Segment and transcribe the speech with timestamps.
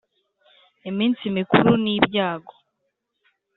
[0.89, 2.53] iminsi mikuru n‘ibyago